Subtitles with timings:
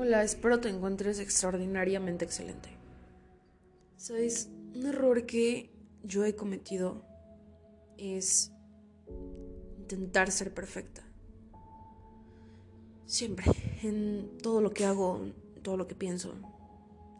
[0.00, 2.68] Hola, espero te encuentres extraordinariamente excelente.
[3.96, 4.48] ¿Sabes?
[4.76, 5.72] Un error que
[6.04, 7.02] yo he cometido
[7.96, 8.52] es
[9.80, 11.02] intentar ser perfecta.
[13.06, 13.46] Siempre,
[13.82, 15.32] en todo lo que hago,
[15.62, 16.32] todo lo que pienso.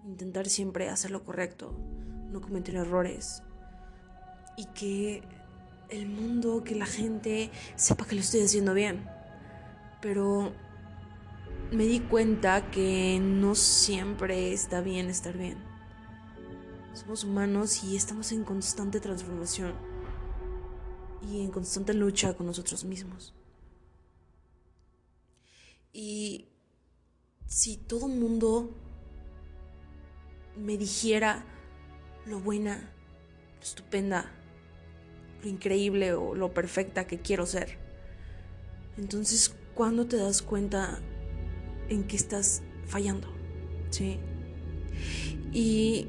[0.07, 1.73] Intentar siempre hacer lo correcto,
[2.31, 3.43] no cometer errores.
[4.57, 5.25] Y que
[5.89, 9.05] el mundo, que la gente sepa que lo estoy haciendo bien.
[10.01, 10.53] Pero
[11.71, 15.59] me di cuenta que no siempre está bien estar bien.
[16.95, 19.75] Somos humanos y estamos en constante transformación
[21.31, 23.35] y en constante lucha con nosotros mismos.
[25.93, 26.49] Y
[27.47, 28.75] si todo el mundo
[30.57, 31.45] me dijera
[32.27, 32.93] lo buena,
[33.57, 34.33] lo estupenda,
[35.43, 37.79] lo increíble o lo perfecta que quiero ser,
[38.97, 41.01] entonces, ¿cuándo te das cuenta
[41.89, 43.29] en que estás fallando?
[43.91, 44.19] ¿Sí?
[45.53, 46.09] Y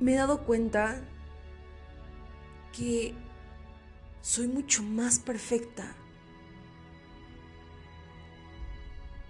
[0.00, 1.02] me he dado cuenta
[2.72, 3.14] que
[4.20, 5.94] soy mucho más perfecta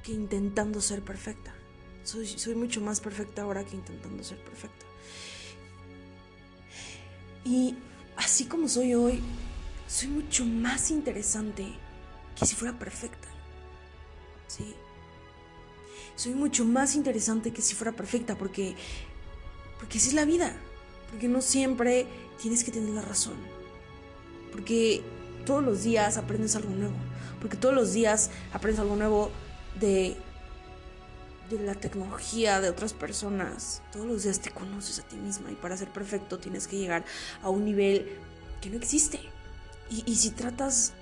[0.03, 1.55] que intentando ser perfecta.
[2.03, 4.87] Soy, soy, mucho más perfecta ahora que intentando ser perfecta.
[7.45, 7.77] Y
[8.17, 9.21] así como soy hoy,
[9.89, 11.67] soy mucho más interesante
[12.37, 13.36] que si fuera perfecta.
[14.49, 14.75] Sí.
[16.15, 18.75] Soy mucho más interesante que si fuera perfecta porque
[19.79, 20.53] porque es la vida.
[21.11, 22.07] Porque no siempre
[22.41, 23.37] tienes que tener la razón.
[24.53, 25.03] Porque
[25.45, 26.95] todos los días aprendes algo nuevo.
[27.41, 29.31] Porque todos los días aprendes algo nuevo
[29.79, 30.17] de,
[31.51, 33.83] de la tecnología, de otras personas.
[33.93, 35.51] Todos los días te conoces a ti misma.
[35.53, 37.05] Y para ser perfecto tienes que llegar
[37.43, 38.11] a un nivel
[38.61, 39.21] que no existe.
[39.91, 40.93] Y, y si tratas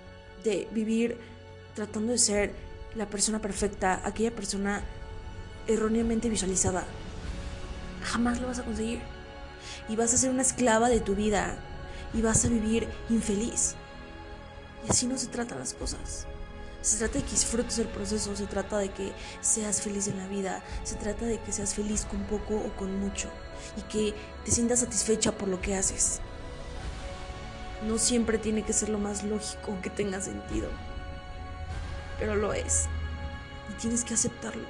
[0.43, 1.17] de vivir
[1.75, 2.55] tratando de ser
[2.97, 4.83] la persona perfecta, aquella persona
[5.67, 6.85] erróneamente visualizada,
[8.03, 9.01] jamás lo vas a conseguir.
[9.89, 11.57] Y vas a ser una esclava de tu vida
[12.13, 13.75] y vas a vivir infeliz.
[14.87, 16.27] Y así no se tratan las cosas.
[16.83, 20.29] Se trata de que disfrutes el proceso, se trata de que seas feliz en la
[20.29, 23.31] vida, se trata de que seas feliz con poco o con mucho
[23.79, 26.21] y que te sientas satisfecha por lo que haces.
[27.89, 30.69] No siempre tiene que ser lo más lógico que tenga sentido,
[32.25, 32.87] pero lo es
[33.69, 34.65] y tienes que aceptarlo.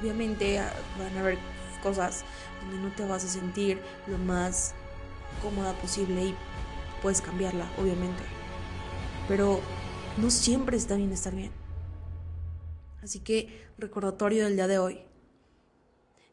[0.00, 1.36] Obviamente ah, van a haber
[1.82, 2.22] cosas
[2.60, 4.72] donde no te vas a sentir lo más
[5.42, 6.34] cómoda posible y
[7.02, 8.22] puedes cambiarla, obviamente.
[9.26, 9.60] Pero
[10.16, 11.50] no siempre está bien estar bien.
[13.02, 15.00] Así que recordatorio del día de hoy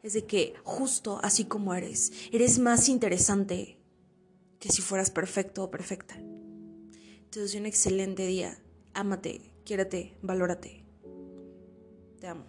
[0.04, 3.80] es de que justo así como eres, eres más interesante
[4.60, 6.14] que si fueras perfecto o perfecta.
[7.30, 8.60] Te deseo un excelente día.
[8.92, 10.84] Ámate, quiérate, valórate.
[12.20, 12.44] Te amo.